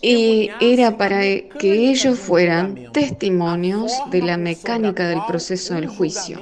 y 0.00 0.50
era 0.60 0.96
para 0.96 1.20
que 1.20 1.90
ellos 1.90 2.18
fueran 2.18 2.92
testimonios 2.92 3.92
de 4.10 4.22
la 4.22 4.36
mecánica 4.36 5.08
del 5.08 5.20
proceso 5.26 5.74
del 5.74 5.88
juicio, 5.88 6.38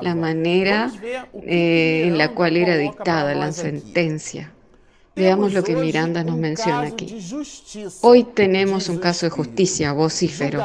la 0.00 0.14
manera 0.14 0.90
eh, 1.34 2.04
en 2.06 2.18
la 2.18 2.28
cual 2.28 2.56
era 2.56 2.76
dictada 2.76 3.34
la 3.34 3.52
sentencia. 3.52 4.52
Veamos 5.14 5.52
lo 5.52 5.62
que 5.62 5.76
Miranda 5.76 6.24
nos 6.24 6.38
menciona 6.38 6.82
aquí. 6.82 7.18
Hoy 8.00 8.24
tenemos 8.24 8.88
un 8.88 8.98
caso 8.98 9.26
de 9.26 9.30
justicia 9.30 9.92
vocífero. 9.92 10.62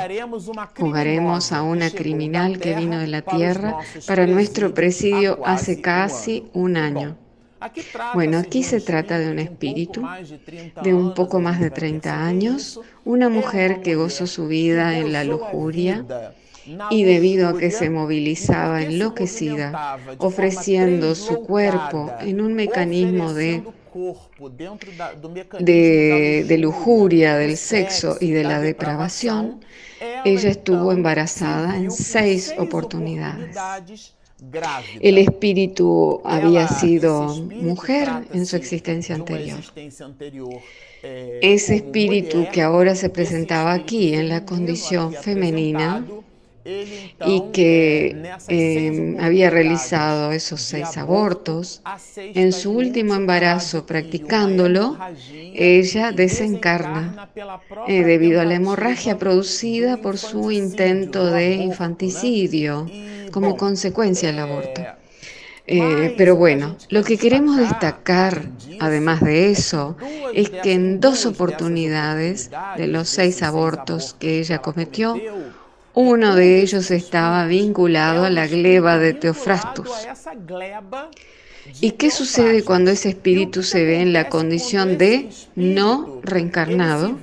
Jugaremos 0.77 1.51
a 1.51 1.63
una 1.63 1.89
criminal 1.89 2.57
que 2.57 2.75
vino 2.75 2.97
de 2.97 3.07
la 3.07 3.21
tierra 3.21 3.77
para 4.05 4.25
nuestro 4.25 4.73
presidio 4.73 5.39
hace 5.45 5.81
casi 5.81 6.45
un 6.53 6.77
año. 6.77 7.17
Bueno, 8.13 8.37
aquí 8.37 8.63
se 8.63 8.79
trata 8.79 9.19
de 9.19 9.31
un 9.31 9.39
espíritu 9.39 10.03
de 10.83 10.93
un 10.93 11.13
poco 11.13 11.41
más 11.41 11.59
de 11.59 11.71
30 11.71 12.25
años, 12.25 12.79
una 13.03 13.29
mujer 13.29 13.81
que 13.81 13.95
gozó 13.95 14.27
su 14.27 14.47
vida 14.47 14.97
en 14.97 15.11
la 15.11 15.23
lujuria 15.23 16.05
y 16.89 17.03
debido 17.03 17.49
a 17.49 17.57
que 17.57 17.71
se 17.71 17.89
movilizaba 17.89 18.83
enloquecida, 18.83 19.97
ofreciendo 20.17 21.15
su 21.15 21.41
cuerpo 21.41 22.13
en 22.19 22.41
un 22.41 22.53
mecanismo 22.53 23.33
de 23.33 23.63
de, 25.59 26.57
lujuria, 26.59 27.37
del 27.37 27.57
sexo 27.57 28.17
y 28.19 28.31
de 28.31 28.43
la 28.43 28.59
depravación, 28.59 29.61
ella 30.25 30.49
estuvo 30.49 30.91
embarazada 30.91 31.77
en 31.77 31.91
seis 31.91 32.53
oportunidades. 32.57 33.55
El 34.99 35.17
espíritu 35.17 36.21
había 36.23 36.67
sido 36.67 37.35
mujer 37.35 38.09
en 38.33 38.45
su 38.45 38.55
existencia 38.55 39.15
anterior. 39.15 39.59
Ese 41.01 41.75
espíritu 41.75 42.45
que 42.51 42.61
ahora 42.61 42.95
se 42.95 43.09
presentaba 43.09 43.73
aquí 43.73 44.13
en 44.13 44.29
la 44.29 44.45
condición 44.45 45.13
femenina 45.13 46.05
y 47.25 47.43
que 47.53 48.15
em, 48.47 49.19
había 49.19 49.49
realizado 49.49 50.31
esos 50.31 50.61
seis 50.61 50.97
abortos, 50.97 51.81
en 52.17 52.51
su 52.51 52.71
último 52.71 53.15
embarazo 53.15 53.85
practicándolo, 53.85 54.97
ella 55.53 56.11
desencarna 56.11 57.29
eh, 57.87 58.03
debido 58.03 58.41
a 58.41 58.45
la 58.45 58.55
hemorragia 58.55 59.17
producida 59.17 59.97
por 59.97 60.17
su 60.17 60.51
intento 60.51 61.25
de 61.25 61.55
infanticidio 61.55 62.85
como 63.31 63.55
consecuencia 63.55 64.29
del 64.29 64.39
aborto. 64.39 64.81
Eh, 65.69 66.15
pero 66.17 66.37
bueno, 66.37 66.77
lo 66.89 67.03
que 67.03 67.17
queremos 67.17 67.57
destacar, 67.57 68.41
además 68.79 69.19
de 69.19 69.51
eso, 69.51 69.97
es 70.33 70.49
que 70.49 70.71
en 70.71 71.01
dos 71.01 71.25
oportunidades 71.25 72.49
de 72.77 72.87
los 72.87 73.09
seis 73.09 73.43
abortos 73.43 74.15
que 74.17 74.39
ella 74.39 74.59
cometió, 74.59 75.19
uno 75.97 76.35
de 76.35 76.61
ellos 76.61 76.91
estaba 76.91 77.47
vinculado 77.47 78.23
a 78.25 78.29
la 78.29 78.45
gleba 78.45 78.99
de 78.99 79.15
Teofrastus. 79.15 79.89
¿Y 81.81 81.91
qué 81.93 82.11
sucede 82.11 82.63
cuando 82.63 82.91
ese 82.91 83.09
espíritu 83.09 83.63
se 83.63 83.83
ve 83.83 84.01
en 84.01 84.13
la 84.13 84.29
condición 84.29 84.99
de 84.99 85.29
no 85.55 86.21
reencarnado? 86.21 87.17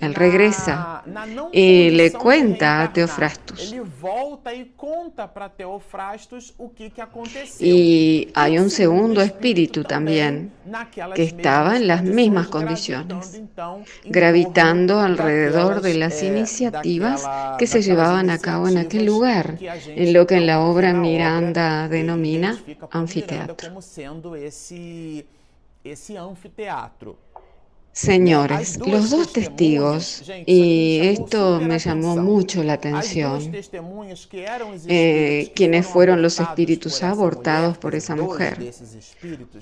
Él 0.00 0.14
regresa 0.14 1.02
y 1.52 1.90
le 1.90 2.12
cuenta 2.12 2.82
a 2.82 2.92
Teofrastus. 2.92 3.74
Y 7.60 8.28
hay 8.34 8.58
un 8.58 8.70
segundo 8.70 9.20
espíritu 9.20 9.84
también 9.84 10.52
que 11.14 11.22
estaba 11.22 11.76
en 11.76 11.86
las 11.86 12.02
mismas 12.02 12.48
condiciones, 12.48 13.40
gravitando 14.04 15.00
alrededor 15.00 15.80
de 15.80 15.94
las 15.94 16.22
iniciativas 16.22 17.24
que 17.58 17.66
se 17.66 17.82
llevaban 17.82 18.30
a 18.30 18.38
cabo 18.38 18.68
en 18.68 18.78
aquel 18.78 19.06
lugar, 19.06 19.58
en 19.60 20.12
lo 20.12 20.26
que 20.26 20.36
en 20.36 20.46
la 20.46 20.60
obra 20.60 20.92
Miranda 20.92 21.88
denomina 21.88 22.58
anfiteatro. 22.90 23.56
Señores, 27.96 28.78
los 28.86 29.08
dos 29.08 29.32
testigos, 29.32 30.22
y 30.44 30.98
esto 31.00 31.62
me 31.62 31.78
llamó 31.78 32.14
mucho 32.18 32.62
la 32.62 32.74
atención, 32.74 33.40
eh, 34.86 35.50
quienes 35.56 35.86
fueron 35.86 36.20
los 36.20 36.38
espíritus 36.38 37.02
abortados 37.02 37.78
por 37.78 37.94
esa 37.94 38.14
mujer. 38.14 38.70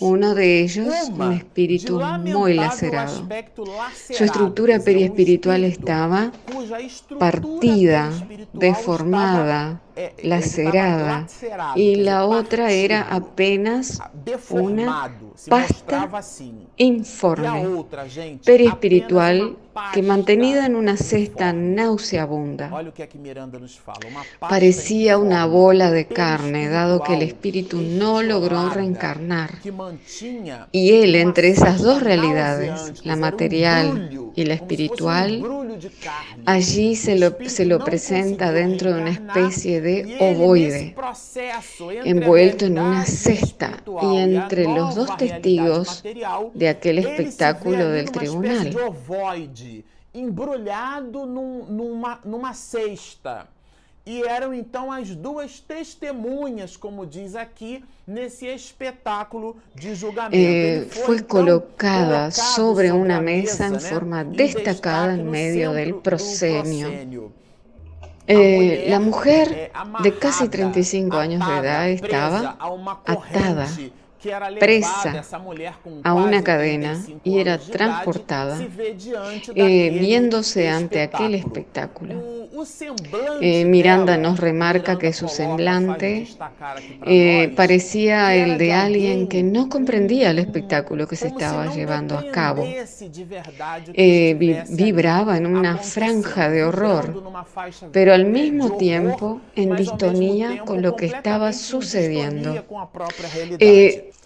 Uno 0.01 0.35
de 0.35 0.63
ellos, 0.63 0.93
un 1.17 1.33
espíritu 1.33 2.01
muy 2.01 2.55
lacerado. 2.55 3.29
Su 4.11 4.25
estructura 4.25 4.81
periespiritual 4.81 5.63
estaba 5.63 6.33
partida, 7.21 8.11
deformada, 8.53 9.81
lacerada, 10.23 11.27
y 11.77 11.97
la 11.97 12.27
otra 12.27 12.71
era 12.71 13.03
apenas 13.03 14.01
una 14.51 15.11
pasta 15.49 16.11
informe, 16.77 17.85
periespiritual 18.45 19.57
que 19.93 20.03
mantenida 20.03 20.67
en 20.67 20.77
una 20.77 20.97
cesta 20.97 21.53
nauseabunda 21.53 22.71
parecía 24.41 25.19
una 25.19 25.47
bola 25.47 25.91
de 25.91 26.07
carne, 26.07 26.69
dado 26.69 27.03
que 27.03 27.15
el 27.15 27.23
espíritu 27.23 27.81
no 27.81 28.23
logró 28.23 28.71
reencarnar. 28.71 29.51
Y 30.73 30.93
él, 30.93 31.15
entre 31.15 31.49
esas 31.49 31.83
dos 31.83 32.03
realidades, 32.03 33.05
la 33.05 33.17
material 33.17 34.11
y 34.35 34.45
la 34.45 34.55
espiritual, 34.55 35.43
allí 36.47 36.97
se 36.97 37.19
lo, 37.19 37.37
se 37.47 37.65
lo 37.65 37.85
presenta 37.85 38.53
dentro 38.53 38.95
de 38.95 39.01
una 39.01 39.11
especie 39.11 39.81
de 39.81 40.17
ovoide, 40.21 40.95
envuelto 42.05 42.67
en 42.67 42.79
una 42.79 43.05
cesta 43.05 43.83
y 44.03 44.19
entre 44.19 44.65
los 44.65 44.95
dos 44.95 45.17
testigos 45.17 46.05
de 46.55 46.69
aquel 46.69 46.99
espectáculo 46.99 47.89
del 47.89 48.11
tribunal 48.11 48.77
embrulhado 50.15 51.27
num, 51.27 51.65
numa, 51.65 52.21
numa 52.25 52.55
cesta. 52.55 53.49
E 54.07 54.23
eram 54.23 54.53
então 54.53 54.93
as 54.93 55.17
duas 55.17 55.61
testemunhas, 55.61 56.77
como 56.77 57.07
diz 57.07 57.35
aqui, 57.35 57.83
nesse 58.07 58.47
espetáculo 58.47 59.57
de 59.75 59.95
julgamento. 59.95 60.37
Eh, 60.37 60.87
foi 60.91 61.23
colocada 61.23 62.31
sobre 62.31 62.91
uma 62.91 63.19
mesa 63.21 63.69
em 63.69 63.79
forma 63.81 64.23
destacada 64.23 65.15
em 65.15 65.25
meio 65.25 65.73
do 65.87 66.01
proscenio. 66.03 67.33
Eh, 68.27 68.87
la 68.91 69.01
mujer 69.01 69.71
de 70.03 70.11
casi 70.13 70.49
35 70.49 71.17
años 71.17 71.45
de 71.47 71.53
edad 71.53 71.91
estaba 71.91 72.57
atada 73.07 73.67
presa 74.59 75.25
a 76.03 76.15
una 76.15 76.43
cadena 76.43 77.01
y 77.23 77.39
era 77.39 77.59
transportada, 77.59 78.59
eh, 79.55 79.99
viéndose 79.99 80.69
ante 80.69 81.03
aquel 81.03 81.35
espectáculo. 81.35 82.23
Eh, 83.41 83.65
Miranda 83.65 84.17
nos 84.17 84.39
remarca 84.39 84.99
que 84.99 85.13
su 85.13 85.29
semblante 85.29 86.27
eh, 87.07 87.53
parecía 87.57 88.35
el 88.35 88.59
de 88.59 88.73
alguien 88.73 89.29
que 89.29 89.43
no 89.43 89.69
comprendía 89.69 90.31
el 90.31 90.39
espectáculo 90.39 91.07
que 91.07 91.17
se 91.17 91.29
estaba 91.29 91.75
llevando 91.75 92.17
a 92.17 92.31
cabo. 92.31 92.65
vibraba 93.95 95.37
en 95.37 95.47
una 95.47 95.79
franja 95.79 96.49
de 96.49 96.65
horror, 96.65 97.23
pero 97.93 98.15
al 98.15 98.27
mismo 98.27 98.77
tiempo 98.77 99.41
en 99.57 99.77
distonía 99.77 100.63
con 100.65 100.83
lo 100.83 100.97
que 100.97 101.07
estaba 101.07 101.53
sucediendo. 101.53 102.65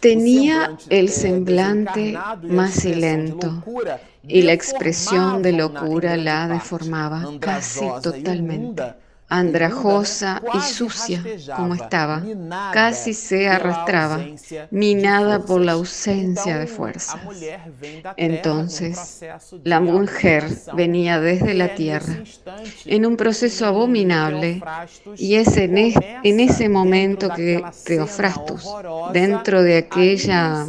Tenía 0.01 0.77
el 0.91 1.09
semblante 1.09 2.17
macilento 2.43 3.65
y 4.23 4.43
la 4.43 4.53
expresión 4.53 5.43
de 5.43 5.53
locura 5.53 6.17
la 6.17 6.47
deformaba 6.49 7.27
casi 7.41 7.87
totalmente 8.03 8.95
andrajosa 9.29 10.43
y 10.55 10.61
sucia 10.61 11.23
como 11.55 11.75
estaba, 11.75 12.23
casi 12.73 13.13
se 13.13 13.49
arrastraba, 13.49 14.25
minada 14.71 15.41
por 15.41 15.61
la 15.61 15.73
ausencia 15.73 16.59
de 16.59 16.67
fuerzas. 16.67 17.21
Entonces, 18.17 19.21
la 19.65 19.81
mujer 19.81 20.45
venía 20.75 21.21
desde 21.21 21.55
la 21.55 21.75
tierra 21.75 22.23
en 22.87 23.07
un 23.07 23.17
proceso 23.17 23.67
abominable 23.67 24.63
y 25.17 25.35
es 25.35 25.57
en, 25.57 25.77
en 25.77 26.41
ese 26.41 26.69
momento 26.69 27.31
que 27.31 27.63
Teofrastus, 27.85 28.67
dentro 29.13 29.63
de 29.63 29.79
aquella 29.79 30.67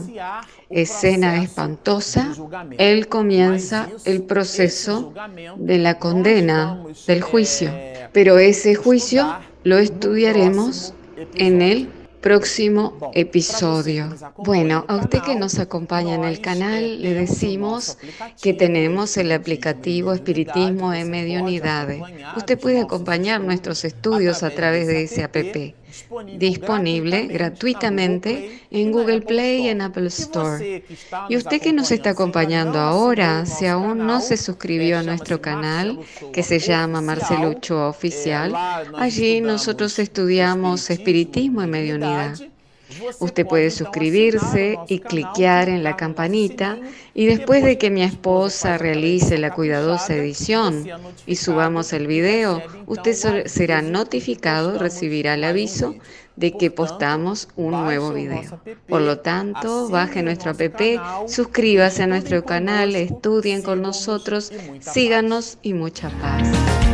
escena 0.69 1.41
espantosa, 1.41 2.31
él 2.77 3.07
comienza 3.07 3.89
el 4.05 4.23
proceso 4.23 5.13
de 5.57 5.77
la 5.79 5.97
condena, 5.97 6.83
del 7.07 7.21
juicio. 7.21 7.88
Pero 8.11 8.37
ese 8.39 8.75
juicio 8.75 9.37
lo 9.63 9.77
estudiaremos 9.77 10.93
en 11.35 11.61
el 11.61 11.89
próximo 12.21 13.11
episodio. 13.13 14.13
Bueno, 14.37 14.85
a 14.87 14.97
usted 14.97 15.19
que 15.21 15.35
nos 15.35 15.57
acompaña 15.59 16.15
en 16.15 16.25
el 16.25 16.41
canal, 16.41 17.01
le 17.01 17.13
decimos 17.13 17.97
que 18.41 18.53
tenemos 18.53 19.15
el 19.17 19.31
aplicativo 19.31 20.13
Espiritismo 20.13 20.93
en 20.93 21.09
Mediunidades. 21.09 22.01
Usted 22.35 22.59
puede 22.59 22.81
acompañar 22.81 23.41
nuestros 23.41 23.85
estudios 23.85 24.43
a 24.43 24.49
través 24.49 24.87
de 24.87 25.03
ese 25.03 25.23
app 25.23 25.35
disponible 26.37 27.27
gratuitamente 27.27 28.61
en 28.71 28.91
Google 28.91 29.21
Play 29.21 29.65
y 29.65 29.69
en 29.69 29.81
Apple 29.81 30.07
Store. 30.07 30.83
Y 31.29 31.37
usted 31.37 31.61
que 31.61 31.73
nos 31.73 31.91
está 31.91 32.11
acompañando 32.11 32.79
ahora, 32.79 33.45
si 33.45 33.65
aún 33.65 34.05
no 34.05 34.21
se 34.21 34.37
suscribió 34.37 34.99
a 34.99 35.03
nuestro 35.03 35.41
canal, 35.41 35.99
que 36.33 36.43
se 36.43 36.59
llama 36.59 37.01
Marcelucho 37.01 37.87
Oficial, 37.87 38.53
allí 38.97 39.41
nosotros 39.41 39.97
estudiamos 39.99 40.89
espiritismo 40.89 41.63
y 41.63 41.67
mediunidad. 41.67 42.37
Usted 43.19 43.45
puede 43.45 43.71
suscribirse 43.71 44.77
y 44.87 44.99
cliquear 44.99 45.69
en 45.69 45.83
la 45.83 45.95
campanita 45.95 46.77
y 47.13 47.25
después 47.25 47.63
de 47.63 47.77
que 47.77 47.89
mi 47.89 48.03
esposa 48.03 48.77
realice 48.77 49.37
la 49.37 49.53
cuidadosa 49.53 50.15
edición 50.15 50.87
y 51.25 51.35
subamos 51.35 51.93
el 51.93 52.07
video, 52.07 52.61
usted 52.87 53.45
será 53.45 53.81
notificado, 53.81 54.77
recibirá 54.79 55.35
el 55.35 55.43
aviso 55.43 55.95
de 56.35 56.53
que 56.53 56.71
postamos 56.71 57.49
un 57.57 57.71
nuevo 57.71 58.13
video. 58.13 58.61
Por 58.87 59.01
lo 59.01 59.19
tanto, 59.19 59.89
baje 59.89 60.23
nuestro 60.23 60.51
app, 60.51 60.81
suscríbase 61.27 62.03
a 62.03 62.07
nuestro 62.07 62.45
canal, 62.45 62.95
estudien 62.95 63.61
con 63.61 63.81
nosotros, 63.81 64.51
síganos 64.79 65.57
y 65.61 65.73
mucha 65.73 66.09
paz. 66.21 66.88